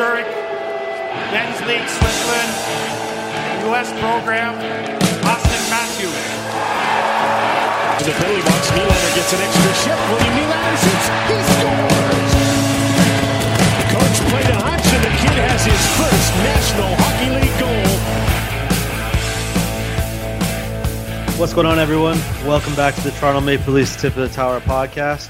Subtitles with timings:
[0.00, 0.24] Zurich,
[1.28, 2.52] men's league Switzerland,
[3.68, 3.92] U.S.
[4.00, 4.56] program,
[5.28, 6.16] Auston Matthews.
[8.00, 10.00] To the penalty box, Nylander gets an extra shift.
[10.08, 11.04] William Nylander shoots.
[11.28, 12.32] He scores!
[13.76, 17.84] The coach played a hunch, and the kid has his first National Hockey League goal.
[21.38, 22.16] What's going on, everyone?
[22.48, 25.28] Welcome back to the Toronto Maple Leafs Tip of the Tower podcast.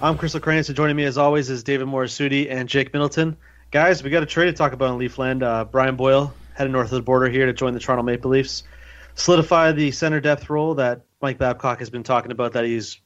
[0.00, 3.36] I'm Crystal Lacranius, and joining me as always is David Morisuti and Jake Middleton.
[3.76, 5.42] Guys, we got a trade to talk about in Leafland.
[5.42, 8.62] Uh, Brian Boyle headed north of the border here to join the Toronto Maple Leafs,
[9.16, 12.98] solidify the center depth role that Mike Babcock has been talking about that he's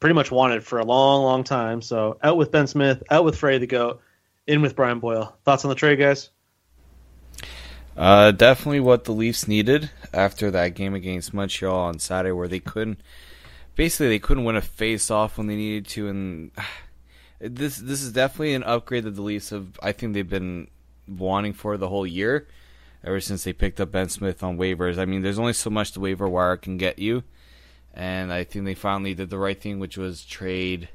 [0.00, 1.80] pretty much wanted for a long, long time.
[1.80, 4.02] So out with Ben Smith, out with Frey the Goat,
[4.46, 5.34] in with Brian Boyle.
[5.46, 6.28] Thoughts on the trade, guys?
[7.96, 12.60] Uh, definitely what the Leafs needed after that game against Montreal on Saturday, where they
[12.60, 13.00] couldn't
[13.76, 16.50] basically they couldn't win a face off when they needed to, and
[17.40, 19.78] this this is definitely an upgrade that the Leafs have.
[19.82, 20.68] I think they've been
[21.06, 22.48] wanting for the whole year,
[23.04, 24.98] ever since they picked up Ben Smith on waivers.
[24.98, 27.22] I mean, there's only so much the waiver wire can get you,
[27.94, 30.88] and I think they finally did the right thing, which was trade.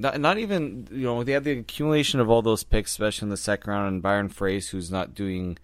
[0.00, 3.30] Not, not even you know they had the accumulation of all those picks, especially in
[3.30, 5.58] the second round, and Byron Froese, who's not doing,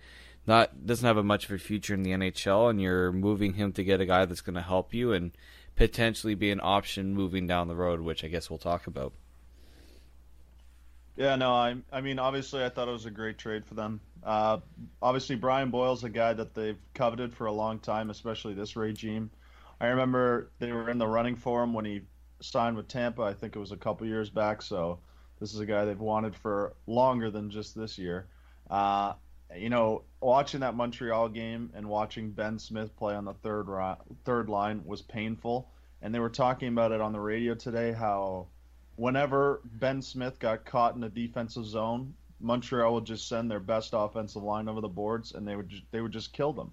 [0.44, 3.72] not doesn't have a much of a future in the NHL, and you're moving him
[3.74, 5.30] to get a guy that's going to help you and
[5.76, 9.12] potentially be an option moving down the road, which I guess we'll talk about.
[11.16, 14.00] Yeah, no, I I mean obviously I thought it was a great trade for them.
[14.22, 14.58] Uh,
[15.00, 19.30] obviously Brian Boyle's a guy that they've coveted for a long time, especially this regime.
[19.80, 22.02] I remember they were in the running for him when he
[22.40, 23.22] signed with Tampa.
[23.22, 24.62] I think it was a couple years back.
[24.62, 24.98] So
[25.40, 28.26] this is a guy they've wanted for longer than just this year.
[28.70, 29.14] Uh,
[29.56, 34.16] you know, watching that Montreal game and watching Ben Smith play on the third ri-
[34.24, 35.70] third line was painful.
[36.02, 38.48] And they were talking about it on the radio today how
[38.96, 43.90] whenever Ben Smith got caught in a defensive zone, Montreal would just send their best
[43.94, 46.72] offensive line over the boards and they would they would just kill them.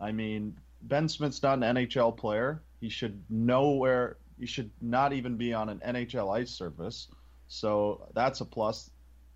[0.00, 2.62] I mean, Ben Smith's not an NHL player.
[2.80, 7.08] He should know where he should not even be on an NHL ice surface.
[7.48, 8.90] So that's a plus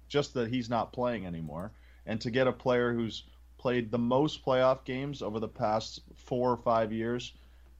[0.09, 1.73] just that he's not playing anymore
[2.07, 3.25] and to get a player who's
[3.59, 7.35] played the most playoff games over the past 4 or 5 years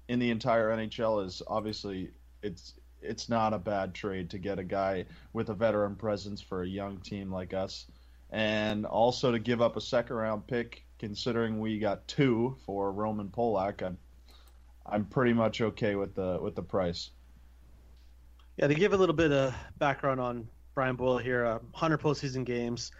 [0.09, 2.11] in the entire NHL is obviously
[2.43, 6.63] it's it's not a bad trade to get a guy with a veteran presence for
[6.63, 7.87] a young team like us,
[8.31, 10.85] and also to give up a second round pick.
[10.99, 13.99] Considering we got two for Roman Polak, I'm
[14.85, 17.11] I'm pretty much okay with the with the price.
[18.57, 22.45] Yeah, to give a little bit of background on Brian Boyle here, uh, 100 postseason
[22.45, 22.91] games.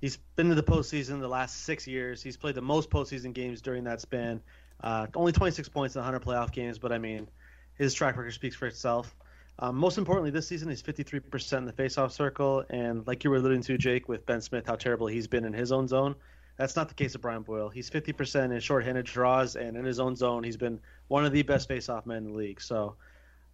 [0.00, 2.22] He's been to the postseason the last six years.
[2.22, 4.40] He's played the most postseason games during that span.
[4.80, 7.28] Uh, only 26 points in 100 playoff games, but I mean,
[7.74, 9.14] his track record speaks for itself.
[9.60, 13.36] Um, most importantly, this season he's 53% in the faceoff circle, and like you were
[13.36, 16.14] alluding to, Jake, with Ben Smith, how terrible he's been in his own zone.
[16.56, 17.68] That's not the case of Brian Boyle.
[17.68, 21.42] He's 50% in shorthanded draws, and in his own zone, he's been one of the
[21.42, 22.60] best faceoff men in the league.
[22.60, 22.96] So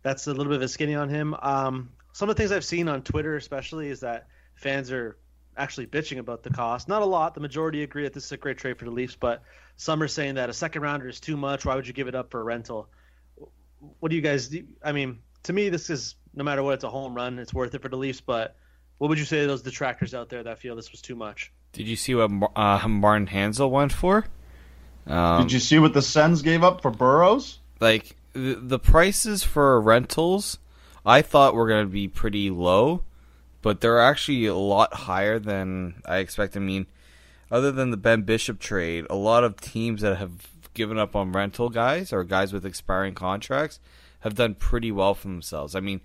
[0.03, 1.34] that's a little bit of a skinny on him.
[1.41, 5.16] Um, some of the things I've seen on Twitter, especially, is that fans are
[5.56, 6.88] actually bitching about the cost.
[6.88, 7.34] Not a lot.
[7.34, 9.42] The majority agree that this is a great trade for the Leafs, but
[9.76, 11.65] some are saying that a second rounder is too much.
[11.65, 12.88] Why would you give it up for a rental?
[14.00, 14.48] What do you guys?
[14.48, 14.65] Do?
[14.82, 17.38] I mean, to me, this is no matter what, it's a home run.
[17.38, 18.21] It's worth it for the Leafs.
[18.21, 18.56] But
[18.99, 21.53] what would you say to those detractors out there that feel this was too much?
[21.72, 24.27] Did you see what uh, Martin Hanzal went for?
[25.06, 27.60] Um, Did you see what the Sens gave up for Burrows?
[27.80, 30.59] Like the, the prices for rentals,
[31.04, 33.03] I thought were going to be pretty low,
[33.60, 36.63] but they're actually a lot higher than I expected.
[36.63, 36.86] I mean,
[37.51, 41.33] other than the Ben Bishop trade, a lot of teams that have given up on
[41.33, 43.78] rental guys or guys with expiring contracts
[44.24, 45.76] have done pretty well for themselves.
[45.76, 46.00] I mean,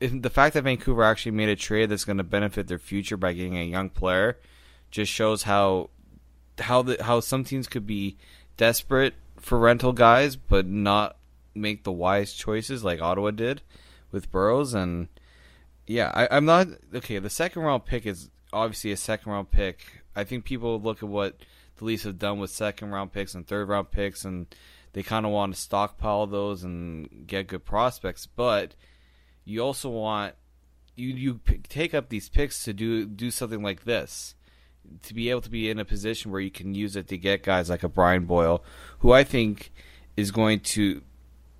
[0.00, 3.32] the fact that Vancouver actually made a trade that's going to benefit their future by
[3.32, 4.38] getting a young player
[4.90, 5.90] just shows how
[6.58, 8.18] how the how some teams could be
[8.56, 11.16] desperate for rental guys but not
[11.54, 13.62] make the wise choices like Ottawa did
[14.10, 15.08] with Burrows and
[15.86, 20.02] yeah I, I'm not okay the second round pick is obviously a second round pick
[20.14, 21.36] I think people look at what
[21.76, 24.46] the Leafs have done with second round picks and third round picks, and
[24.92, 28.26] they kind of want to stockpile those and get good prospects.
[28.26, 28.74] But
[29.44, 30.34] you also want
[30.96, 34.34] you you take up these picks to do do something like this,
[35.02, 37.42] to be able to be in a position where you can use it to get
[37.42, 38.62] guys like a Brian Boyle,
[38.98, 39.72] who I think
[40.16, 41.02] is going to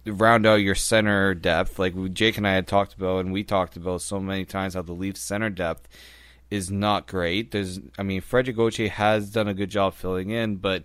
[0.04, 1.78] round out your center depth.
[1.78, 4.82] Like Jake and I had talked about, and we talked about so many times how
[4.82, 5.88] the Leafs center depth
[6.50, 7.50] is not great.
[7.50, 10.84] There's, I mean, Frederick Gauthier has done a good job filling in, but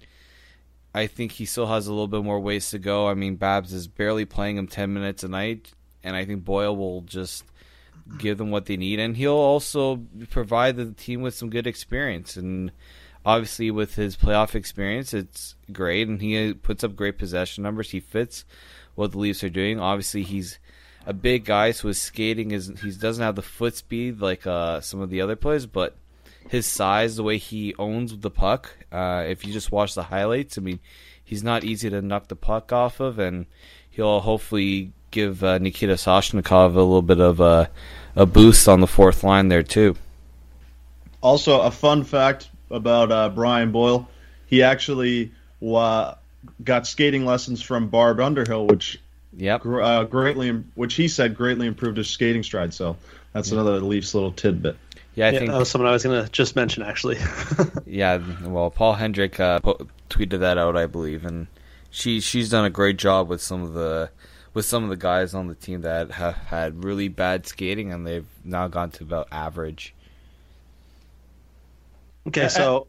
[0.98, 3.08] I think he still has a little bit more ways to go.
[3.08, 5.72] I mean, Babs is barely playing him 10 minutes a night,
[6.04, 7.44] and I think Boyle will just
[8.18, 9.98] give them what they need, and he'll also
[10.32, 12.36] provide the team with some good experience.
[12.36, 12.72] And
[13.24, 17.92] obviously, with his playoff experience, it's great, and he puts up great possession numbers.
[17.92, 18.44] He fits
[18.96, 19.80] what the Leafs are doing.
[19.80, 20.58] Obviously, he's
[21.06, 24.82] a big guy, so his skating is he doesn't have the foot speed like uh,
[24.82, 25.96] some of the other players, but
[26.50, 28.76] his size, the way he owns the puck.
[28.92, 30.80] Uh, if you just watch the highlights, I mean,
[31.24, 33.46] he's not easy to knock the puck off of, and
[33.90, 37.70] he'll hopefully give uh, Nikita Soshnikov a little bit of a,
[38.16, 39.96] a boost on the fourth line there too.
[41.22, 44.08] Also, a fun fact about uh, Brian Boyle:
[44.46, 45.32] he actually
[45.66, 46.14] uh,
[46.64, 49.00] got skating lessons from Barb Underhill, which
[49.36, 49.66] Yep.
[49.66, 52.74] uh, greatly, which he said greatly improved his skating stride.
[52.74, 52.98] So
[53.34, 54.78] that's another Leafs little tidbit.
[55.18, 57.18] Yeah, I yeah, think that was someone I was going to just mention actually.
[57.88, 61.48] Yeah, well, Paul Hendrick uh, po- tweeted that out, I believe, and
[61.90, 64.12] she she's done a great job with some of the
[64.54, 68.06] with some of the guys on the team that have had really bad skating, and
[68.06, 69.96] they've now gone to about average.
[72.28, 72.88] okay, so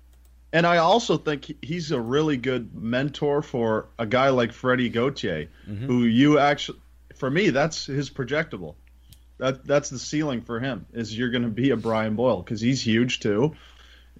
[0.52, 5.48] And I also think he's a really good mentor for a guy like Freddie Gauthier,
[5.86, 6.78] who you actually,
[7.14, 8.74] for me, that's his projectable.
[9.38, 10.86] That that's the ceiling for him.
[10.92, 13.54] Is you're going to be a Brian Boyle because he's huge too.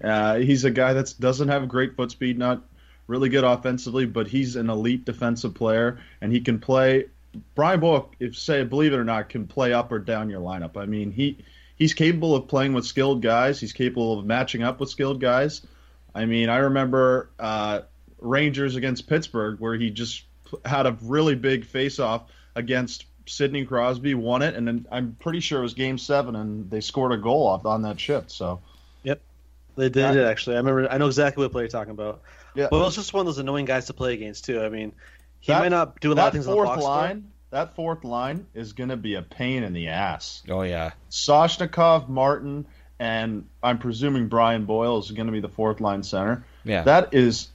[0.03, 2.63] Uh, he's a guy that doesn't have great foot speed, not
[3.07, 7.05] really good offensively, but he's an elite defensive player, and he can play.
[7.53, 10.77] Brian Boyle, if say believe it or not, can play up or down your lineup.
[10.77, 11.37] I mean, he
[11.75, 13.59] he's capable of playing with skilled guys.
[13.59, 15.61] He's capable of matching up with skilled guys.
[16.13, 17.81] I mean, I remember uh,
[18.19, 20.23] Rangers against Pittsburgh where he just
[20.65, 25.59] had a really big face-off against Sidney Crosby, won it, and then I'm pretty sure
[25.59, 28.31] it was Game Seven, and they scored a goal off on that shift.
[28.31, 28.59] So
[29.03, 29.21] yep,
[29.75, 30.55] they did it actually.
[30.55, 30.91] I remember.
[30.91, 32.21] I know exactly what player you're talking about.
[32.55, 34.61] yeah, But it's just one of those annoying guys to play against too.
[34.61, 34.91] I mean,
[35.39, 36.95] he That- might not do a lot of that things on the fourth box score.
[36.95, 40.43] line, that fourth line is going to be a pain in the ass.
[40.49, 42.65] Oh yeah, Soshnikov, Martin,
[42.99, 46.43] and I'm presuming Brian Boyle is going to be the fourth line center.
[46.63, 46.81] yeah.
[46.83, 47.47] That is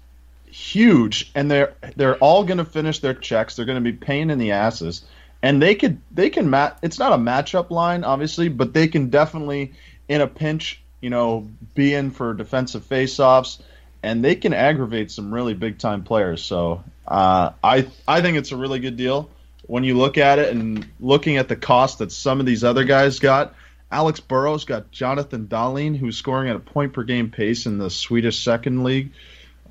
[0.46, 3.56] huge, and they're they're all going to finish their checks.
[3.56, 5.02] They're going to be pain in the asses,
[5.44, 6.78] and they could they can mat.
[6.80, 9.74] It's not a matchup line, obviously, but they can definitely
[10.08, 13.60] in a pinch, you know, be in for defensive faceoffs,
[14.02, 16.42] and they can aggravate some really big time players.
[16.42, 19.28] So uh, I I think it's a really good deal
[19.66, 22.84] when you look at it and looking at the cost that some of these other
[22.84, 23.54] guys got.
[23.92, 27.90] Alex Burrows got Jonathan Dahlén, who's scoring at a point per game pace in the
[27.90, 29.12] Swedish second league.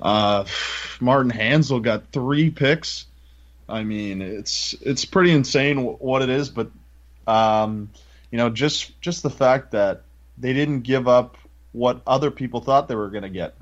[0.00, 0.44] Uh,
[1.00, 3.06] Martin Hanzal got three picks.
[3.68, 6.70] I mean, it's it's pretty insane wh- what it is, but
[7.26, 7.90] um,
[8.30, 10.02] you know, just just the fact that
[10.38, 11.36] they didn't give up
[11.72, 13.54] what other people thought they were going to get.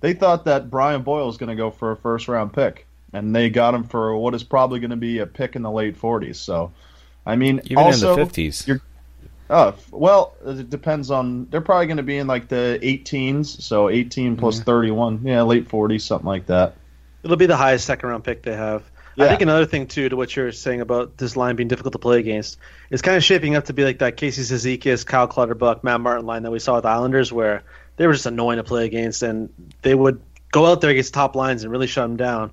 [0.00, 3.34] They thought that Brian Boyle was going to go for a first round pick, and
[3.34, 5.98] they got him for what is probably going to be a pick in the late
[5.98, 6.36] 40s.
[6.36, 6.72] So,
[7.24, 8.66] I mean, Even also, in the fifties.
[8.66, 8.80] you're-
[9.50, 11.46] Oh well, it depends on.
[11.50, 15.68] They're probably going to be in like the 18s, so 18 plus 31, yeah, late
[15.68, 16.76] 40s, something like that.
[17.22, 18.82] It'll be the highest second round pick they have.
[19.18, 21.98] I think another thing too to what you're saying about this line being difficult to
[21.98, 22.58] play against,
[22.90, 26.26] it's kind of shaping up to be like that Casey Cizikas, Cal Clutterbuck, Matt Martin
[26.26, 27.62] line that we saw with the Islanders, where
[27.96, 29.50] they were just annoying to play against, and
[29.82, 32.52] they would go out there against top lines and really shut them down.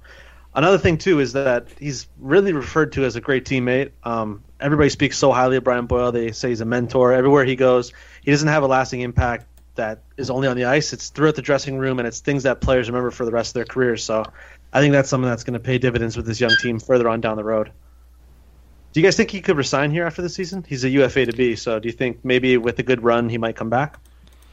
[0.54, 3.92] Another thing too is that he's really referred to as a great teammate.
[4.04, 6.12] Um, everybody speaks so highly of Brian Boyle.
[6.12, 7.94] They say he's a mentor everywhere he goes.
[8.22, 10.92] He doesn't have a lasting impact that is only on the ice.
[10.92, 13.54] It's throughout the dressing room, and it's things that players remember for the rest of
[13.54, 14.04] their careers.
[14.04, 14.26] So
[14.74, 17.22] I think that's something that's going to pay dividends with this young team further on
[17.22, 17.72] down the road.
[18.94, 20.66] Do you guys think he could resign here after the season?
[20.68, 23.38] He's a UFA to be, so do you think maybe with a good run he
[23.38, 24.00] might come back?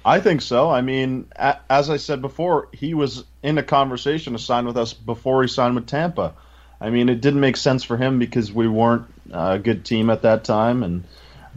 [0.05, 0.71] I think so.
[0.71, 4.77] I mean, a- as I said before, he was in a conversation to sign with
[4.77, 6.35] us before he signed with Tampa.
[6.81, 10.23] I mean, it didn't make sense for him because we weren't a good team at
[10.23, 11.05] that time, and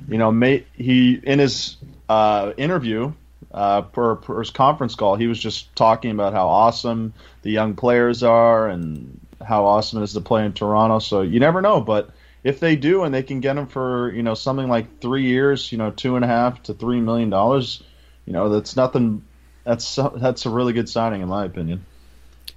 [0.07, 1.77] you know, may, he in his
[2.09, 3.13] uh, interview
[3.53, 8.23] uh, per his conference call, he was just talking about how awesome the young players
[8.23, 10.99] are and how awesome it is to play in Toronto.
[10.99, 12.11] So you never know, but
[12.43, 15.71] if they do and they can get him for you know something like three years,
[15.71, 17.83] you know, two and a half to three million dollars,
[18.25, 19.23] you know, that's nothing.
[19.63, 21.85] That's that's a really good signing in my opinion.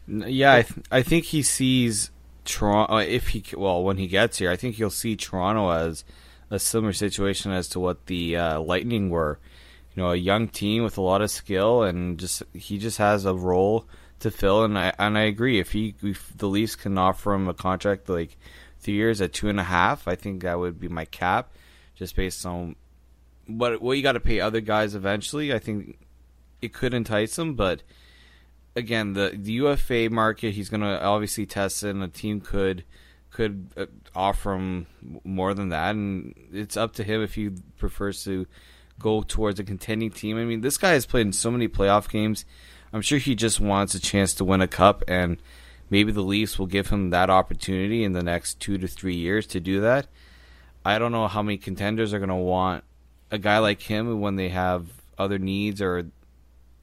[0.06, 2.10] Yeah, I, th- I think he sees
[2.44, 2.98] Toronto.
[2.98, 6.04] If he well, when he gets here, I think he'll see Toronto as
[6.50, 9.38] a similar situation as to what the uh, Lightning were.
[9.94, 13.24] You know, a young team with a lot of skill, and just he just has
[13.24, 13.86] a role
[14.20, 14.64] to fill.
[14.64, 15.60] And I and I agree.
[15.60, 18.36] If he if the Leafs can offer him a contract like
[18.80, 21.52] three years at two and a half, I think that would be my cap,
[21.94, 22.76] just based on
[23.46, 25.52] what what you got to pay other guys eventually.
[25.52, 25.98] I think
[26.60, 27.82] it could entice him, but
[28.76, 32.84] again, the the UFA market, he's going to obviously test it, and a team could
[33.30, 34.86] could uh, offer him
[35.24, 38.46] more than that, and it's up to him if he prefers to
[39.04, 40.38] go towards a contending team.
[40.38, 42.46] I mean, this guy has played in so many playoff games.
[42.90, 45.37] I'm sure he just wants a chance to win a cup, and
[45.90, 49.46] maybe the Leafs will give him that opportunity in the next two to three years
[49.49, 50.06] to do that.
[50.87, 52.82] I don't know how many contenders are going to want
[53.30, 54.87] a guy like him when they have
[55.18, 56.11] other needs or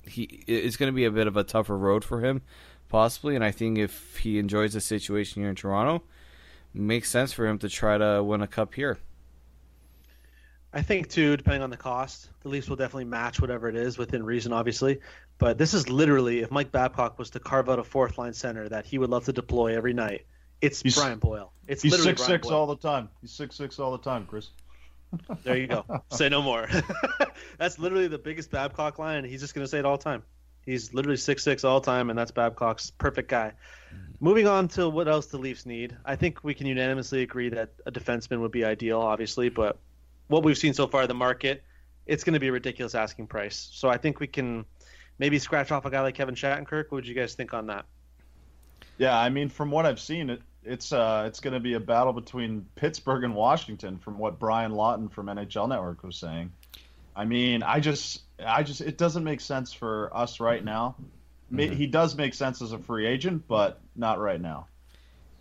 [0.03, 2.41] he it's going to be a bit of a tougher road for him
[2.89, 6.01] possibly and I think if he enjoys the situation here in Toronto
[6.73, 8.97] makes sense for him to try to win a cup here.
[10.73, 13.97] I think too, depending on the cost, the Leafs will definitely match whatever it is
[13.97, 14.99] within reason, obviously.
[15.37, 18.69] But this is literally if Mike Babcock was to carve out a fourth line center
[18.69, 20.25] that he would love to deploy every night,
[20.61, 21.51] it's he's, Brian Boyle.
[21.67, 23.09] It's he's literally six six all the time.
[23.19, 24.49] He's six six all the time, Chris.
[25.43, 25.85] there you go.
[26.11, 26.69] say no more.
[27.57, 30.23] that's literally the biggest Babcock line, and he's just gonna say it all the time.
[30.65, 33.53] He's literally six six all the time, and that's Babcock's perfect guy.
[33.93, 34.13] Mm-hmm.
[34.21, 37.71] Moving on to what else the Leafs need, I think we can unanimously agree that
[37.85, 39.79] a defenseman would be ideal, obviously, but
[40.31, 41.63] what we've seen so far in the market,
[42.05, 43.69] it's going to be a ridiculous asking price.
[43.73, 44.65] So I think we can
[45.19, 46.85] maybe scratch off a guy like Kevin Shattenkirk.
[46.85, 47.85] What would you guys think on that?
[48.97, 51.79] Yeah, I mean, from what I've seen, it it's uh it's going to be a
[51.79, 56.51] battle between Pittsburgh and Washington, from what Brian Lawton from NHL Network was saying.
[57.15, 60.95] I mean, I just I just it doesn't make sense for us right now.
[61.51, 61.73] Mm-hmm.
[61.73, 64.67] He does make sense as a free agent, but not right now.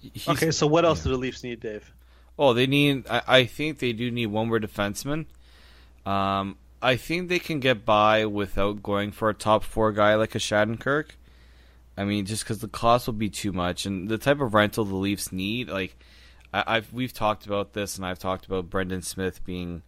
[0.01, 1.05] He's, okay, so what else yeah.
[1.05, 1.93] do the Leafs need, Dave?
[2.39, 3.07] Oh, they need.
[3.09, 5.27] I, I think they do need one more defenseman.
[6.07, 10.35] Um, I think they can get by without going for a top four guy like
[10.35, 11.11] a Shattenkirk.
[11.97, 14.85] I mean, just because the cost will be too much, and the type of rental
[14.85, 15.69] the Leafs need.
[15.69, 15.99] Like,
[16.53, 19.83] I, have we've talked about this, and I've talked about Brendan Smith being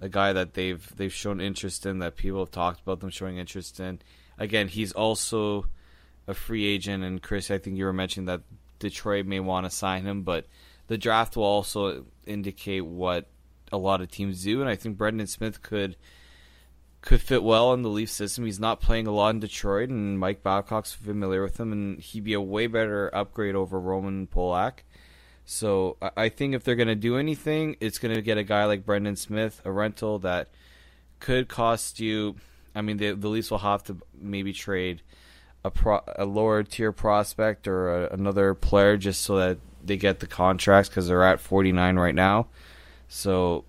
[0.00, 3.38] a guy that they've they've shown interest in, that people have talked about them showing
[3.38, 3.98] interest in.
[4.38, 5.66] Again, he's also
[6.28, 8.42] a free agent, and Chris, I think you were mentioning that
[8.78, 10.46] Detroit may want to sign him, but
[10.88, 13.26] the draft will also indicate what
[13.72, 15.96] a lot of teams do, and I think Brendan Smith could
[17.02, 18.46] could fit well in the Leaf system.
[18.46, 22.24] He's not playing a lot in Detroit, and Mike Babcock's familiar with him, and he'd
[22.24, 24.80] be a way better upgrade over Roman Polak.
[25.44, 28.64] So I think if they're going to do anything, it's going to get a guy
[28.64, 30.48] like Brendan Smith, a rental that
[31.20, 32.34] could cost you.
[32.74, 35.02] I mean, the, the Leafs will have to maybe trade
[35.64, 40.20] a, pro, a lower tier prospect or a, another player just so that they get
[40.20, 42.48] the contracts because they're at 49 right now.
[43.08, 43.64] So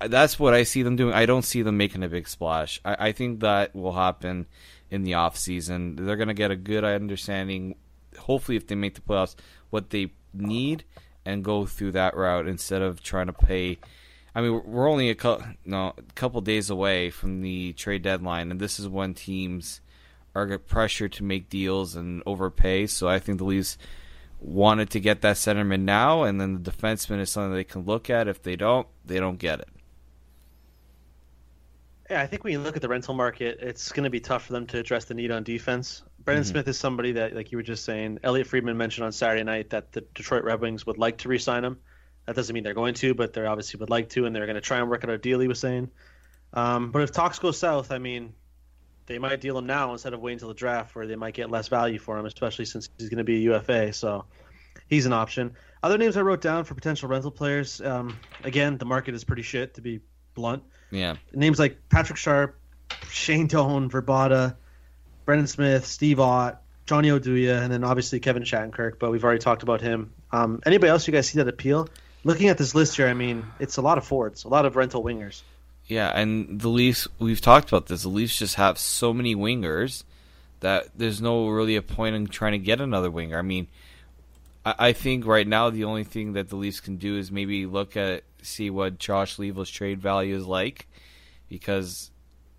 [0.00, 1.14] that's what I see them doing.
[1.14, 2.80] I don't see them making a big splash.
[2.84, 4.46] I, I think that will happen
[4.90, 5.96] in the off season.
[5.96, 7.76] They're going to get a good understanding,
[8.18, 9.34] hopefully, if they make the playoffs,
[9.70, 10.84] what they need
[11.24, 13.78] and go through that route instead of trying to pay.
[14.34, 18.50] I mean, we're only a couple, no, a couple days away from the trade deadline,
[18.50, 19.80] and this is when teams
[20.34, 22.86] are pressured to make deals and overpay.
[22.86, 23.76] So I think the Leafs
[24.40, 28.10] wanted to get that centerman now, and then the defenseman is something they can look
[28.10, 28.28] at.
[28.28, 29.68] If they don't, they don't get it.
[32.10, 34.46] Yeah, I think when you look at the rental market, it's going to be tough
[34.46, 36.02] for them to address the need on defense.
[36.24, 36.52] Brendan mm-hmm.
[36.52, 39.70] Smith is somebody that, like you were just saying, Elliotte Friedman mentioned on Saturday night
[39.70, 41.78] that the Detroit Red Wings would like to re-sign him.
[42.24, 44.54] That doesn't mean they're going to, but they obviously would like to, and they're going
[44.54, 45.40] to try and work out a deal.
[45.40, 45.90] He was saying,
[46.54, 48.32] um, but if talks go south, I mean,
[49.08, 51.50] they might deal him now instead of waiting until the draft, where they might get
[51.50, 53.92] less value for him, especially since he's going to be a UFA.
[53.92, 54.26] So
[54.88, 55.56] he's an option.
[55.82, 57.80] Other names I wrote down for potential rental players.
[57.80, 60.00] Um, again, the market is pretty shit, to be
[60.34, 60.62] blunt.
[60.90, 61.16] Yeah.
[61.32, 62.58] Names like Patrick Sharp,
[63.10, 64.56] Shane Doan, Vrbata,
[65.24, 69.62] Brendan Smith, Steve Ott, Johnny Oduya, and then obviously Kevin Shattenkirk, but we've already talked
[69.62, 70.12] about him.
[70.32, 71.88] Um, anybody else you guys see that appeal?
[72.24, 74.76] Looking at this list here, I mean, it's a lot of forwards, a lot of
[74.76, 75.42] rental wingers.
[75.88, 78.02] Yeah, and the Leafs, we've talked about this.
[78.02, 80.04] The Leafs just have so many wingers
[80.60, 83.38] that there's no really a point in trying to get another winger.
[83.38, 83.68] I mean,
[84.64, 87.96] I, think right now the only thing that the Leafs can do is maybe look
[87.96, 90.86] at see what Josh Leivo's trade value is like,
[91.48, 92.10] because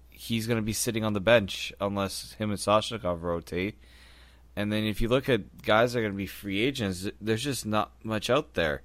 [0.09, 3.77] he's going to be sitting on the bench unless him and Soshnikov rotate.
[4.55, 7.43] And then if you look at guys that are going to be free agents, there's
[7.43, 8.81] just not much out there.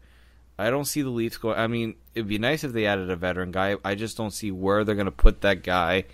[0.59, 1.59] I don't see the Leafs going.
[1.59, 3.77] I mean, it'd be nice if they added a veteran guy.
[3.85, 6.05] I just don't see where they're going to put that guy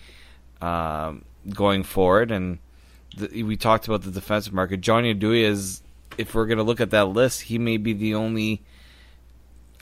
[0.63, 2.31] um, going forward.
[2.31, 2.59] And
[3.17, 4.81] the, we talked about the defensive market.
[4.81, 5.83] Johnny Oduya is,
[6.17, 8.63] if we're going to look at that list, he may be the only,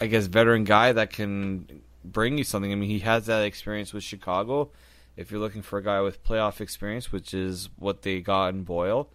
[0.00, 2.72] I guess, veteran guy that can bring you something.
[2.72, 4.70] I mean, he has that experience with Chicago.
[5.16, 8.64] If you're looking for a guy with playoff experience, which is what they got in
[8.64, 9.08] Boyle,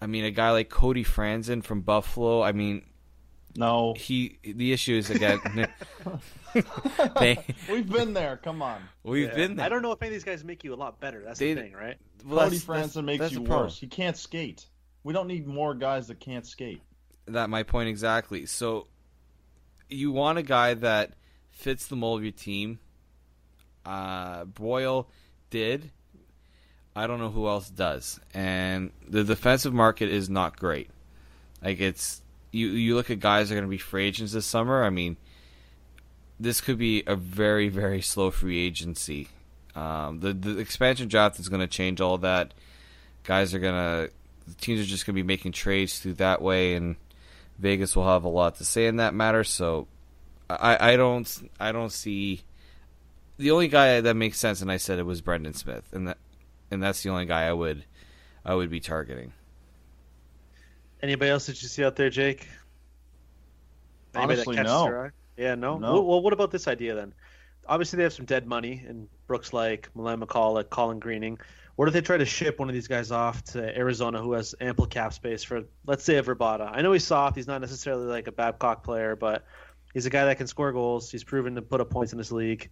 [0.00, 2.42] I mean, a guy like Cody Franson from Buffalo.
[2.42, 2.84] I mean,
[3.58, 4.38] No, he.
[4.42, 5.40] The issue is again,
[7.20, 7.38] they,
[7.70, 8.36] we've been there.
[8.38, 8.80] Come on.
[9.02, 9.34] we've Yeah.
[9.34, 9.66] been there.
[9.66, 11.22] I don't know if any of these guys make you a lot better.
[11.24, 11.96] That's They- the thing, right?
[12.24, 13.78] Well, Cody that's- that's- Franson makes that's you worse.
[13.78, 14.66] He can't skate.
[15.04, 16.82] We don't need more guys that can't skate.
[17.26, 18.46] that my point exactly.
[18.46, 18.86] So
[19.88, 21.12] you want a guy that
[21.50, 22.78] fits the mold of your team.
[23.84, 25.08] Uh, Boyle
[25.50, 25.90] did.
[26.96, 30.88] I don't know who else does, and the defensive market is not great.
[31.62, 32.22] Like it's
[32.56, 32.68] you.
[32.68, 34.84] You look at guys that are going to be free agents this summer.
[34.84, 35.16] I mean,
[36.40, 39.28] this could be a very very slow free agency.
[39.74, 42.54] Um, the the expansion draft is going to change all that.
[43.24, 44.08] Guys are gonna
[44.60, 46.96] teams are just going to be making trades through that way, and
[47.58, 49.44] Vegas will have a lot to say in that matter.
[49.44, 49.88] So
[50.48, 52.42] I, I don't I don't see
[53.38, 56.18] the only guy that makes sense, and I said it was Brendan Smith, and that
[56.70, 57.84] and that's the only guy I would
[58.44, 59.32] I would be targeting.
[61.02, 62.48] Anybody else that you see out there, Jake?
[64.14, 65.10] Anybody Honestly, catches no.
[65.36, 65.78] Yeah, no.
[65.78, 65.92] No.
[65.92, 67.12] Well, well, what about this idea then?
[67.68, 71.38] Obviously, they have some dead money in Brooks like Milan Michalek, Colin Greening.
[71.74, 74.54] What if they try to ship one of these guys off to Arizona, who has
[74.60, 76.70] ample cap space for, let's say, a Vrbata?
[76.72, 77.36] I know he's soft.
[77.36, 79.44] He's not necessarily like a Babcock player, but
[79.92, 81.10] he's a guy that can score goals.
[81.10, 82.70] He's proven to put up points in this league.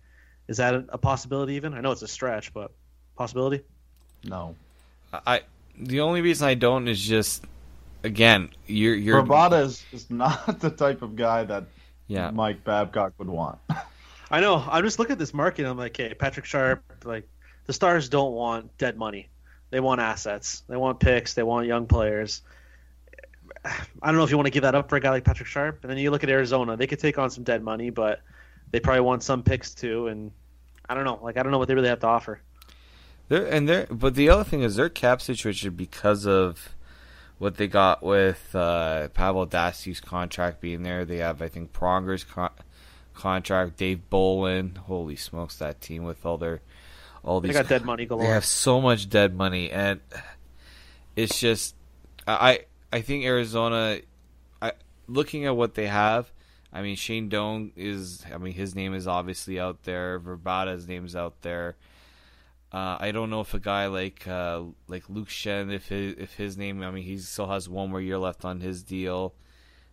[0.49, 1.55] Is that a possibility?
[1.55, 2.71] Even I know it's a stretch, but
[3.17, 3.63] possibility.
[4.25, 4.55] No.
[5.13, 5.43] I
[5.79, 7.45] the only reason I don't is just
[8.05, 11.65] again you're you're Rabada is, is not the type of guy that
[12.07, 13.59] yeah Mike Babcock would want.
[14.31, 14.57] I know.
[14.57, 15.63] I'm just looking at this market.
[15.63, 16.83] And I'm like, hey, Patrick Sharp.
[17.05, 17.29] Like,
[17.67, 19.29] the Stars don't want dead money.
[19.71, 20.63] They want assets.
[20.69, 21.35] They want picks.
[21.35, 22.43] They want young players.
[23.65, 25.49] I don't know if you want to give that up for a guy like Patrick
[25.49, 25.81] Sharp.
[25.83, 26.77] And then you look at Arizona.
[26.77, 28.23] They could take on some dead money, but
[28.71, 30.09] they probably want some picks too.
[30.09, 30.33] And
[30.89, 31.21] I don't know.
[31.23, 32.41] Like, I don't know what they really have to offer.
[33.29, 36.75] They're, and they're, but the other thing is their cap situation because of
[37.39, 41.05] what they got with uh, Pavel Datsyuk's contract being there.
[41.05, 42.51] They have, I think, Pronger's con-
[43.13, 44.79] contract, Dave Bolland.
[44.79, 46.61] Holy smokes, that team with all their
[47.23, 47.55] all these.
[47.55, 48.25] They got dead money galore.
[48.25, 50.01] They have so much dead money, and
[51.17, 51.75] it's just
[52.27, 52.61] I
[52.93, 54.01] I think Arizona.
[54.63, 54.73] I
[55.07, 56.31] looking at what they have.
[56.73, 58.25] I mean, Shane Doan is.
[58.33, 60.19] I mean, his name is obviously out there.
[60.21, 61.77] Vrbata's name is out there.
[62.75, 66.35] Uh, I don't know if a guy like uh, like Luke Schenn, if his if
[66.35, 66.83] his name.
[66.83, 69.33] I mean, he still has one more year left on his deal.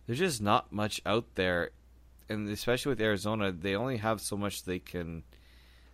[0.04, 1.70] There's just not much out there,
[2.28, 5.22] and especially with Arizona, they only have so much they can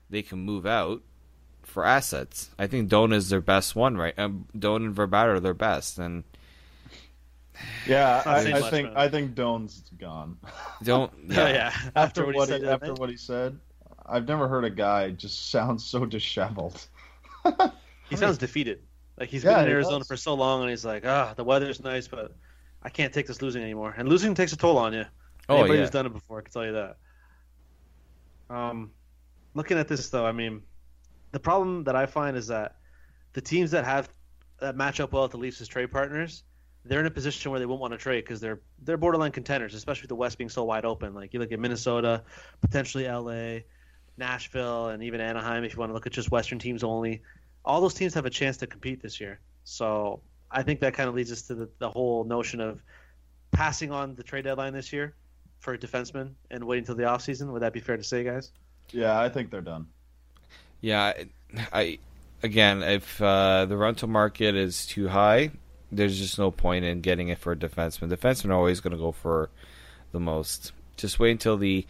[0.09, 1.03] they can move out
[1.63, 2.53] for assets.
[2.59, 4.19] I think Doan is their best one, right?
[4.19, 6.25] Um, Doan and Vrbata are their best, and
[7.87, 8.97] Yeah, I, I think.
[8.97, 10.39] I think Doan's gone.
[10.83, 11.13] don't.
[11.29, 11.49] yeah.
[11.49, 13.59] Yeah, After, what he said he, the other after what he said,
[14.09, 16.89] I've never heard a guy just sound so disheveled.
[18.09, 18.87] He sounds defeated.
[19.19, 20.05] Like he's Yeah, been in he Arizona does.
[20.05, 22.37] for so long, and he's like, ah, the weather's nice, but
[22.83, 23.95] I can't take this losing anymore.
[23.97, 25.05] And losing takes a toll on you.
[25.49, 25.81] Oh, Anybody yeah.
[25.81, 26.99] who's done it before can tell you that.
[28.51, 28.93] Um,
[29.55, 30.63] looking at this though, I mean,
[31.33, 32.77] the problem that I find is that
[33.35, 34.11] the teams that have
[34.61, 36.45] that match up well with the Leafs as trade partners,
[36.85, 39.75] they're in a position where they won't want to trade because they're they're borderline contenders,
[39.75, 41.15] especially with the West being so wide open.
[41.15, 42.25] Like you look at Minnesota,
[42.61, 43.61] potentially LA,
[44.19, 45.65] Nashville, and even Anaheim.
[45.65, 47.23] If you want to look at just Western teams only,
[47.65, 49.41] all those teams have a chance to compete this year.
[49.65, 52.83] So I think that kind of leads us to the, the whole notion of
[53.53, 55.15] passing on the trade deadline this year
[55.61, 57.53] for a defenseman and waiting until the offseason.
[57.53, 58.53] Would that be fair to say, guys?
[58.91, 59.87] Yeah, I think they're done.
[60.81, 61.13] yeah.
[61.73, 61.99] I
[62.43, 65.51] again, if uh, the rental market is too high,
[65.91, 68.11] there's just no point in getting it for a defenseman.
[68.11, 69.51] Defensemen are always going to go for
[70.13, 70.73] the most.
[70.97, 71.87] Just wait until the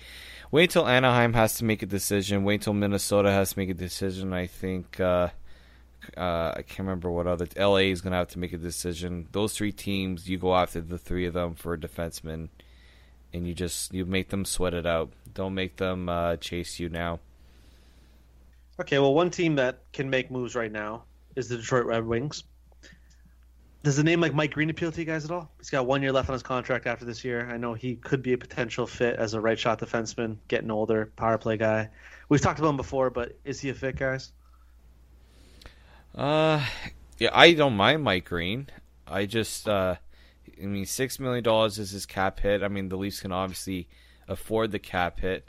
[0.51, 2.45] wait until Anaheim has to make a decision.
[2.45, 4.33] Wait until Minnesota has to make a decision.
[4.33, 5.29] I think uh,
[6.17, 9.29] uh, I can't remember what other LA is going to have to make a decision.
[9.33, 12.49] Those three teams, you go after the three of them for a defenseman,
[13.33, 15.13] and you just you make them sweat it out.
[15.35, 17.21] Don't make them uh, chase you now.
[18.81, 21.03] Okay, well, one team that can make moves right now
[21.35, 22.45] is the Detroit Red Wings.
[23.85, 25.51] Does a name like Mike Green appeal to you guys at all?
[25.59, 27.49] He's got one year left on his contract after this year.
[27.49, 31.13] I know he could be a potential fit as a right shot defenseman, getting older,
[31.17, 31.89] power play guy.
[32.29, 34.33] We've talked about him before, but is he a fit, guys?
[36.15, 36.65] Uh,
[37.19, 38.69] yeah, I don't mind Mike Green.
[39.07, 39.95] I just, uh,
[40.61, 42.65] I mean, six million dollars is his cap hit.
[42.65, 43.87] I mean, the Leafs can obviously
[44.27, 45.49] afford the cap hit.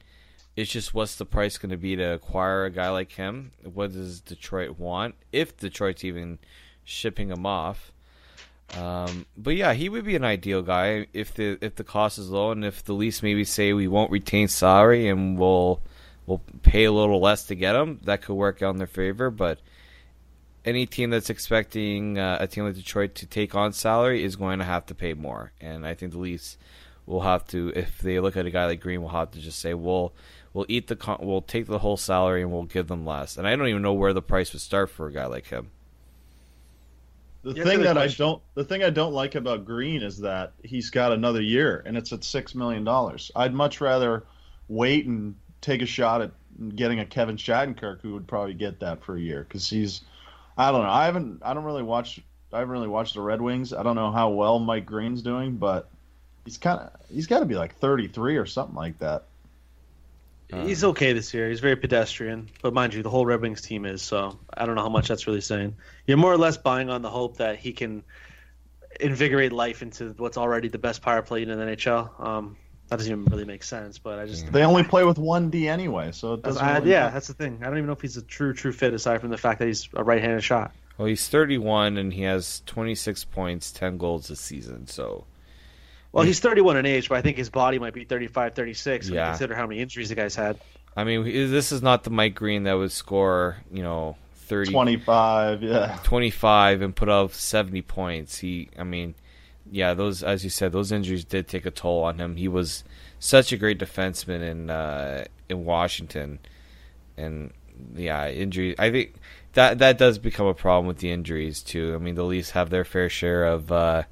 [0.56, 3.52] It's just what's the price going to be to acquire a guy like him?
[3.63, 5.15] What does Detroit want?
[5.32, 6.38] If Detroit's even
[6.84, 7.92] shipping him off.
[8.78, 12.30] Um, but yeah, he would be an ideal guy if the if the cost is
[12.30, 15.82] low and if the lease maybe say we won't retain salary and we'll
[16.26, 18.00] we'll pay a little less to get him.
[18.04, 19.32] That could work out in their favor.
[19.32, 19.60] But
[20.64, 24.60] any team that's expecting uh, a team like Detroit to take on salary is going
[24.60, 26.58] to have to pay more, and I think the Leafs
[27.06, 29.60] will have to if they look at a guy like Green, will have to just
[29.60, 30.14] say we'll
[30.54, 33.38] we'll eat the con- we'll take the whole salary and we'll give them less.
[33.38, 35.72] And I don't even know where the price would start for a guy like him.
[37.41, 40.89] The thing that I don't the thing I don't like about Green is that he's
[40.89, 43.32] got another year and it's at six million dollars.
[43.36, 44.23] I'd much rather
[44.67, 46.32] wait and take a shot at
[46.75, 50.02] getting a Kevin Shattenkirk who would probably get that for a year because he's
[50.58, 52.19] I don't know I haven't I don't really watch
[52.52, 53.73] I haven't really watched the Red Wings.
[53.73, 55.89] I don't know how well Mike Green's doing, but
[56.43, 59.25] he's kind of he's got to be like 33 or something like that.
[60.52, 61.48] He's okay this year.
[61.50, 64.02] He's very pedestrian, but mind you, the whole Red Wings team is.
[64.02, 65.76] So I don't know how much that's really saying.
[66.08, 68.04] You're more or less buying on the hope that he can
[69.00, 72.20] invigorate life into what's already the best power play in the NHL.
[72.20, 72.58] Um,
[72.88, 75.68] that doesn't even really make sense, but I just They only play with one D
[75.68, 76.64] anyway, so it doesn't.
[76.64, 77.14] I, really yeah, matter.
[77.14, 77.60] that's the thing.
[77.62, 79.68] I don't even know if he's a true true fit aside from the fact that
[79.68, 80.74] he's a right-handed shot.
[80.98, 84.88] Well, he's 31 and he has 26 points, 10 goals this season.
[84.88, 85.26] So
[86.12, 89.13] Well, he's 31 in age, but I think his body might be 35, 36 when
[89.13, 89.30] you Yeah.
[89.30, 90.58] consider how many injuries the guy's had.
[90.98, 94.17] I mean, this is not the Mike Green that would score, you know,
[94.48, 95.62] 30, 25.
[95.62, 95.98] Yeah.
[96.04, 98.39] 25 and put up 70 points.
[98.39, 99.13] He, I mean,
[99.72, 102.36] yeah, those as you said, those injuries did take a toll on him.
[102.38, 102.84] He was
[103.19, 106.39] such a great defenseman in uh, in Washington,
[107.17, 107.52] and
[107.95, 108.76] yeah, injury.
[108.80, 109.13] I think
[109.54, 111.93] that that does become a problem with the injuries too.
[111.95, 114.04] I mean, the Leafs have their fair share of uh,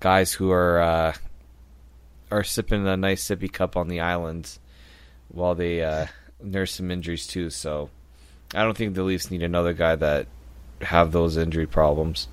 [0.00, 1.12] guys who are uh,
[2.30, 4.58] are sipping a nice sippy cup on the islands
[5.28, 6.06] while they uh,
[6.42, 7.50] nurse some injuries too.
[7.50, 7.90] So
[8.54, 10.26] I don't think the Leafs need another guy that
[10.80, 12.28] have those injury problems.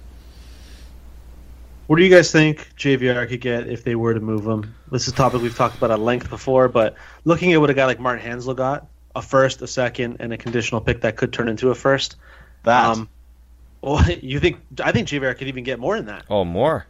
[1.87, 4.73] What do you guys think JVR could get if they were to move him?
[4.91, 7.73] This is a topic we've talked about at length before, but looking at what a
[7.73, 11.33] guy like Martin Hanslow got, a first, a second, and a conditional pick that could
[11.33, 12.15] turn into a first.
[12.63, 12.85] That.
[12.85, 13.09] Um,
[13.81, 14.59] well, you think?
[14.81, 16.23] I think JVR could even get more than that.
[16.29, 16.85] Oh, more.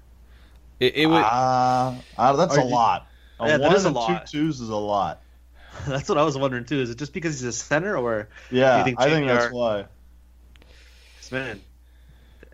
[0.81, 1.21] It, it would.
[1.21, 3.07] Uh, uh, that's a you- lot.
[3.39, 4.25] A Yeah, that one is a lot.
[4.27, 5.21] two twos is a lot.
[5.87, 6.81] That's what I was wondering too.
[6.81, 9.51] Is it just because he's a center, or Yeah, you think I think that's JVR
[9.53, 9.85] why.
[11.31, 11.61] man?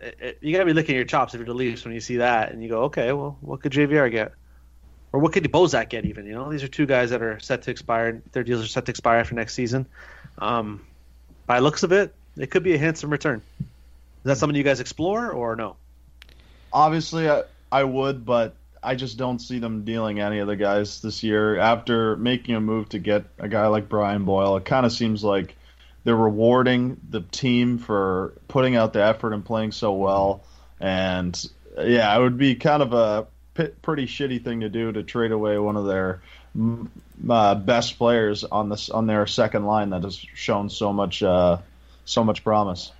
[0.00, 2.18] It, it, you gotta be licking your chops if you're the Leafs when you see
[2.18, 4.32] that, and you go, okay, well, what could JVR get,
[5.12, 6.04] or what could Bozak get?
[6.04, 8.22] Even you know, these are two guys that are set to expire.
[8.32, 9.86] Their deals are set to expire after next season.
[10.38, 10.86] Um,
[11.46, 13.42] by looks of it, it could be a handsome return.
[13.60, 13.66] Is
[14.24, 15.76] that something you guys explore or no?
[16.72, 21.02] Obviously, I, I would, but I just don't see them dealing any of the guys
[21.02, 21.58] this year.
[21.58, 25.22] After making a move to get a guy like Brian Boyle, it kind of seems
[25.24, 25.56] like
[26.04, 30.42] they're rewarding the team for putting out the effort and playing so well.
[30.80, 31.38] And
[31.78, 35.32] yeah, it would be kind of a p- pretty shitty thing to do to trade
[35.32, 36.22] away one of their
[37.28, 41.58] uh, best players on this on their second line that has shown so much uh,
[42.04, 42.92] so much promise.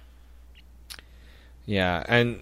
[1.66, 2.40] Yeah, and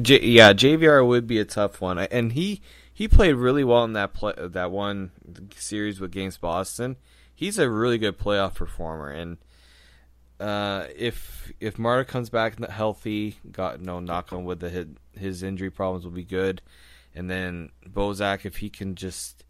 [0.00, 2.60] J- yeah, JVR would be a tough one, and he
[2.92, 5.12] he played really well in that play, that one
[5.56, 6.96] series with against Boston.
[7.34, 9.38] He's a really good playoff performer, and
[10.40, 15.42] uh, if if Marta comes back healthy, got no knock on wood, that his, his
[15.42, 16.62] injury problems will be good,
[17.14, 19.44] and then Bozak, if he can just.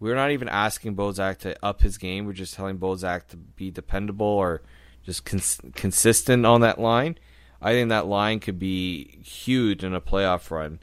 [0.00, 2.24] We're not even asking Bozak to up his game.
[2.24, 4.62] We're just telling Bozak to be dependable or
[5.02, 7.18] just cons- consistent on that line.
[7.60, 10.80] I think that line could be huge in a playoff run.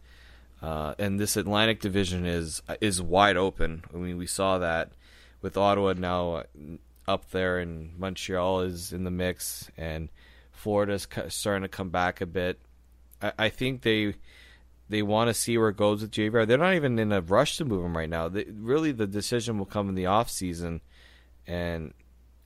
[0.62, 3.84] Uh, and this Atlantic division is is wide open.
[3.94, 4.92] I mean, we saw that
[5.42, 6.44] with Ottawa now
[7.08, 10.10] up there, and Montreal is in the mix, and
[10.52, 12.60] Florida's starting to come back a bit.
[13.22, 14.16] I, I think they
[14.90, 16.48] they want to see where it goes with JVR.
[16.48, 18.28] They're not even in a rush to move him right now.
[18.30, 20.82] They, really, the decision will come in the off season,
[21.46, 21.94] and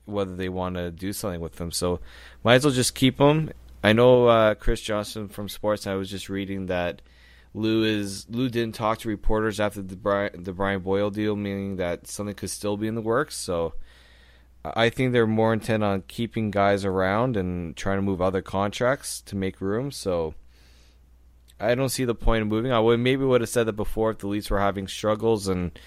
[0.05, 1.71] whether they want to do something with them.
[1.71, 1.99] So,
[2.43, 3.51] might as well just keep him.
[3.83, 5.87] I know uh, Chris Johnson from Sports.
[5.87, 7.01] I was just reading that
[7.53, 11.77] Lou is Lou didn't talk to reporters after the Brian, the Brian Boyle deal, meaning
[11.77, 13.35] that something could still be in the works.
[13.35, 13.73] So,
[14.63, 19.21] I think they're more intent on keeping guys around and trying to move other contracts
[19.21, 19.91] to make room.
[19.91, 20.35] So.
[21.61, 22.71] I don't see the point of moving.
[22.71, 25.77] I would maybe would have said that before if the Leafs were having struggles and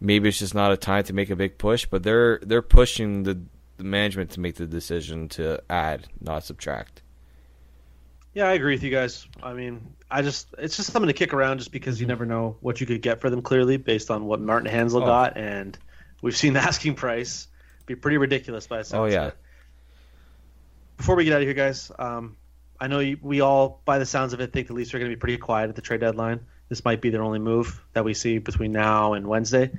[0.00, 1.86] maybe it's just not a time to make a big push.
[1.86, 3.40] But they're they're pushing the,
[3.76, 7.01] the management to make the decision to add, not subtract.
[8.34, 9.26] Yeah, I agree with you guys.
[9.42, 12.56] I mean, I just it's just something to kick around just because you never know
[12.60, 15.06] what you could get for them clearly based on what Martin Hanslow Oh.
[15.06, 15.76] got, and
[16.22, 17.48] we've seen the asking price
[17.84, 19.28] be pretty ridiculous by the sounds Oh, yeah.
[19.28, 19.36] it.
[20.96, 22.36] Before we get out of here, guys, um,
[22.80, 25.10] I know you, we all, by the sounds of it, think the Leafs are going
[25.10, 26.40] to be pretty quiet at the trade deadline.
[26.68, 29.70] This might be their only move that we see between now and Wednesday.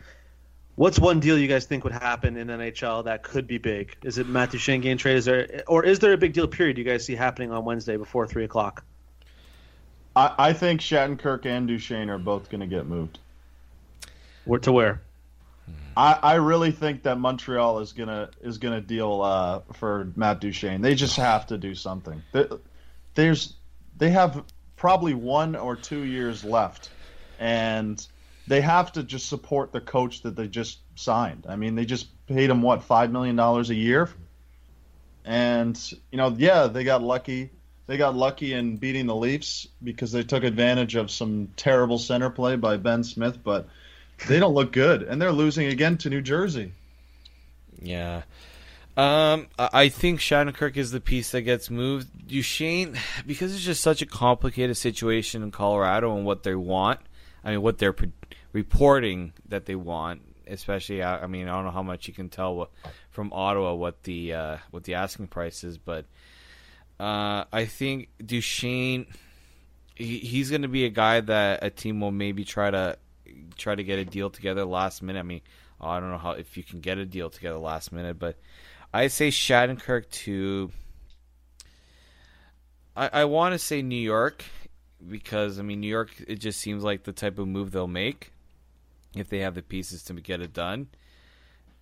[0.76, 3.96] What's one deal you guys think would happen in NHL that could be big?
[4.04, 6.80] Is it Matt Duchene getting traded, is there, or is there a big deal period
[6.80, 8.84] you guys see happening on Wednesday before three o'clock?
[10.16, 13.20] I, I think Shattenkirk and Duchene are both going to get moved.
[14.46, 15.02] Where to where?
[15.96, 20.82] I, I really think that Montreal is gonna is gonna deal uh, for Matt Duchene.
[20.82, 22.22] They just have to do something.
[23.14, 23.54] There's
[23.98, 24.44] they have
[24.76, 26.90] probably one or two years left,
[27.40, 28.06] and
[28.48, 31.46] they have to just support the coach that they just signed.
[31.48, 34.10] I mean, they just paid him what five million dollars a year,
[35.26, 35.80] and
[36.12, 37.50] you know, yeah, they got lucky.
[37.86, 42.30] They got lucky in beating the Leafs because they took advantage of some terrible center
[42.30, 43.68] play by Ben Smith, but
[44.28, 46.72] they don't look good, and they're losing again to New Jersey.
[47.82, 48.24] Yeah.
[48.96, 52.28] Um, I think Shattenkirk is the piece that gets moved.
[52.28, 57.00] Duchene, because it's just such a complicated situation in Colorado and what they want.
[57.44, 57.94] I mean, what they're
[58.54, 61.04] reporting that they want, especially.
[61.04, 62.70] I mean, I don't know how much you can tell
[63.12, 66.06] from Ottawa what the uh, what the asking price is, but
[67.00, 69.08] uh, I think Duchene,
[69.96, 72.98] he, he's going to be a guy that a team will maybe try to
[73.58, 75.20] try to get a deal together last minute.
[75.20, 75.42] I mean,
[75.82, 78.38] I don't know how if you can get a deal together last minute, but
[78.94, 80.72] I say Shattenkirk to.
[82.96, 84.46] I, I want to say New York
[85.06, 86.12] because I mean New York.
[86.28, 88.33] It just seems like the type of move they'll make
[89.16, 90.88] if they have the pieces to get it done,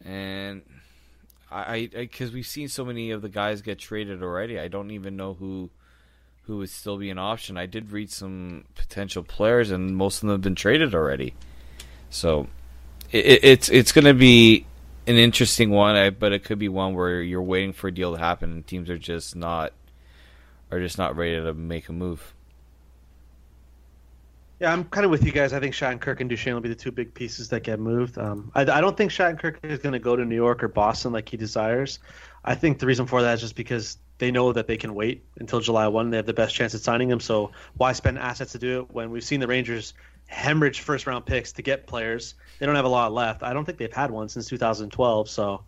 [0.04, 0.64] and
[1.52, 4.60] I because we've seen so many of the guys get traded already.
[4.60, 5.70] I don't even know who
[6.44, 7.58] who would still be an option.
[7.58, 11.34] I did read some potential players, and most of them have been traded already.
[12.10, 12.48] So
[13.12, 14.66] it, it's it's going to be
[15.08, 18.20] an interesting one, but it could be one where you're waiting for a deal to
[18.20, 19.74] happen, and teams are just not
[20.72, 22.34] are just not ready to make a move.
[24.62, 25.54] Yeah, I'm kind of with you guys.
[25.54, 28.20] I think Shattenkirk and Duchene will be the two big pieces that get moved.
[28.20, 31.12] Um, I, I, don't think Shattenkirk is going to go to New York or Boston
[31.12, 31.98] like he desires.
[32.46, 35.26] I think the reason for that is just because they know that they can wait
[35.40, 36.12] until July 1.
[36.12, 37.20] They have the best chance at signing him.
[37.20, 39.96] So why spend assets to do it when we've seen the Rangers
[40.28, 42.36] hemorrhage first round picks to get players?
[42.60, 43.42] They don't have a lot left.
[43.42, 45.28] I don't think they've had one since 2012.
[45.28, 45.64] So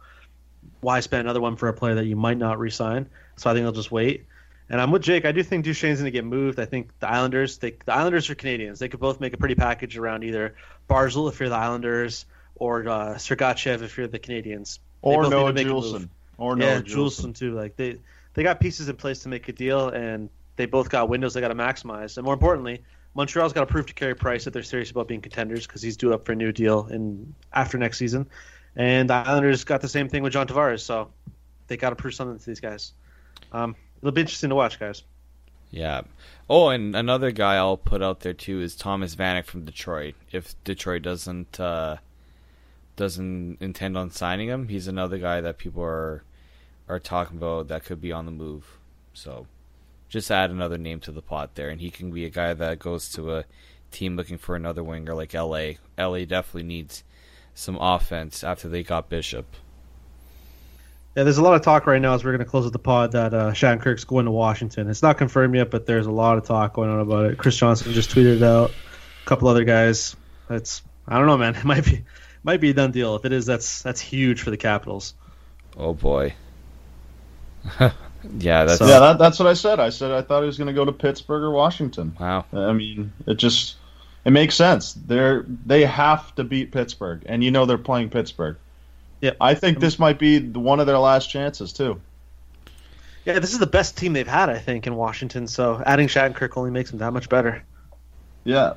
[0.81, 3.09] why spend another one for a player that you might not resign?
[3.37, 4.27] So I think they'll just wait.
[4.73, 5.23] And I'm with Jake.
[5.23, 6.59] I do think Duchene's going to get moved.
[6.59, 8.79] I think the Islanders, they, the Islanders are Canadiens.
[8.79, 10.55] They could both make a pretty package around either
[10.89, 14.79] Barzal if you're the Islanders or uh, Sergachev if you're the Canadiens.
[15.03, 16.09] or Noah Juulsen.
[16.39, 17.53] Or Noah yeah, Juulsen too.
[17.53, 17.99] Like they
[18.33, 21.41] they got pieces in place to make a deal, and they both got windows they
[21.41, 22.17] got to maximize.
[22.17, 22.81] And more importantly,
[23.13, 25.97] Montreal's got to prove to Carey Price that they're serious about being contenders because he's
[25.97, 28.27] due up for a new deal in after next season.
[28.75, 31.11] And the Islanders got the same thing with John Tavares, so
[31.67, 32.93] they got to prove something to these guys.
[33.51, 35.01] Um, it'll be interesting to watch, guys.
[35.71, 36.01] Yeah.
[36.49, 40.15] Oh, and another guy I'll put out there too is Thomas Vanek from Detroit.
[40.31, 41.97] If Detroit doesn't uh,
[42.97, 46.23] doesn't intend on signing him, he's another guy that people are
[46.89, 48.77] are talking about that could be on the move.
[49.13, 49.47] So
[50.09, 52.79] just add another name to the pot there, and he can be a guy that
[52.79, 53.45] goes to a
[53.89, 55.75] team looking for another winger like LA.
[55.97, 57.03] LA definitely needs
[57.55, 59.55] some offense after they got Bishop.
[61.15, 62.79] Yeah, there's a lot of talk right now as we're going to close with the
[62.79, 64.89] pod that uh, Kirk's going to Washington.
[64.89, 67.37] It's not confirmed yet, but there's a lot of talk going on about it.
[67.37, 68.71] Chris Johnson just tweeted it out.
[68.71, 70.15] A couple other guys.
[70.49, 71.55] That's I don't know, man.
[71.63, 72.03] It might be
[72.43, 73.15] might be a done deal.
[73.15, 75.13] If it is, that's that's huge for the Capitals.
[75.77, 76.33] Oh boy.
[77.79, 78.99] yeah, that's so, yeah.
[78.99, 79.79] That, that's what I said.
[79.79, 82.15] I said I thought he was going to go to Pittsburgh or Washington.
[82.19, 82.45] Wow.
[82.51, 83.75] I mean, it just
[84.25, 84.93] it makes sense.
[84.93, 88.57] They're they have to beat Pittsburgh, and you know they're playing Pittsburgh.
[89.23, 92.01] Yeah, I think this might be one of their last chances too.
[93.23, 95.47] Yeah, this is the best team they've had, I think, in Washington.
[95.47, 97.63] So adding Shattenkirk only makes them that much better.
[98.43, 98.73] Yeah.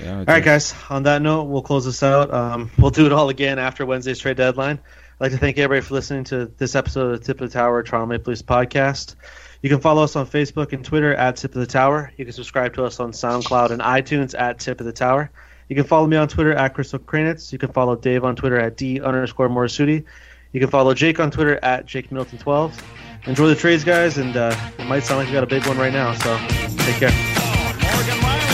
[0.00, 0.76] Yeah, all right, guys.
[0.90, 2.32] On that note, we'll close this out.
[2.32, 4.78] Um, we'll do it all again after Wednesday's trade deadline.
[4.78, 7.58] I'd like to thank everybody for listening to this episode of the Tip of the
[7.58, 9.16] Tower Toronto Maple Leafs podcast.
[9.60, 12.12] You can follow us on Facebook and Twitter at Tip of the Tower.
[12.16, 15.32] You can subscribe to us on SoundCloud and iTunes at Tip of the Tower.
[15.68, 17.52] You can follow me on Twitter at Crystal Kranitz.
[17.52, 20.04] You can follow Dave on Twitter at D underscore Morisuti.
[20.52, 22.72] You can follow Jake on Twitter at Jake Middleton12.
[23.26, 25.76] Enjoy the trades, guys, and uh, it might sound like we got a big one
[25.76, 26.38] right now, so
[26.84, 28.47] take care.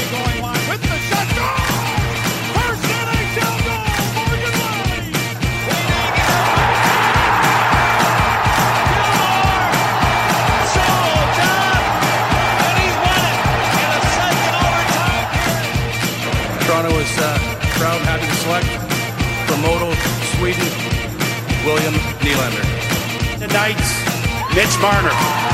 [24.64, 25.54] Tonight's Marner.